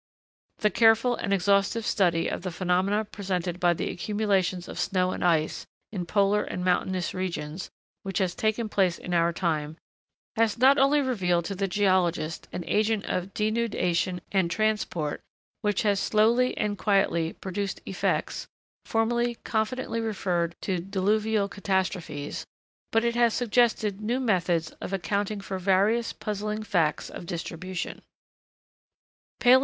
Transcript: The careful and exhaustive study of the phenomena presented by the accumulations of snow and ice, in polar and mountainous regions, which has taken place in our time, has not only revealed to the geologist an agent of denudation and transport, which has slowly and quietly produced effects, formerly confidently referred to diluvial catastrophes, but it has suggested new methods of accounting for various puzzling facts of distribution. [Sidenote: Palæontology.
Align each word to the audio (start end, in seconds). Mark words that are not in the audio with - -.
The 0.57 0.71
careful 0.71 1.15
and 1.15 1.31
exhaustive 1.31 1.85
study 1.85 2.27
of 2.27 2.41
the 2.41 2.49
phenomena 2.49 3.05
presented 3.05 3.59
by 3.59 3.75
the 3.75 3.87
accumulations 3.91 4.67
of 4.67 4.79
snow 4.79 5.11
and 5.11 5.23
ice, 5.23 5.67
in 5.91 6.07
polar 6.07 6.43
and 6.43 6.65
mountainous 6.65 7.13
regions, 7.13 7.69
which 8.01 8.17
has 8.17 8.33
taken 8.33 8.67
place 8.67 8.97
in 8.97 9.13
our 9.13 9.31
time, 9.31 9.77
has 10.37 10.57
not 10.57 10.79
only 10.79 11.01
revealed 11.01 11.45
to 11.45 11.53
the 11.55 11.67
geologist 11.67 12.47
an 12.51 12.63
agent 12.65 13.05
of 13.05 13.35
denudation 13.35 14.21
and 14.31 14.49
transport, 14.49 15.21
which 15.61 15.83
has 15.83 15.99
slowly 15.99 16.57
and 16.57 16.79
quietly 16.79 17.33
produced 17.33 17.79
effects, 17.85 18.47
formerly 18.87 19.35
confidently 19.43 20.01
referred 20.01 20.55
to 20.61 20.79
diluvial 20.79 21.47
catastrophes, 21.47 22.43
but 22.91 23.05
it 23.05 23.13
has 23.13 23.35
suggested 23.35 24.01
new 24.01 24.19
methods 24.19 24.71
of 24.81 24.93
accounting 24.93 25.41
for 25.41 25.59
various 25.59 26.11
puzzling 26.11 26.63
facts 26.63 27.07
of 27.07 27.27
distribution. 27.27 28.01
[Sidenote: 29.37 29.37
Palæontology. 29.39 29.59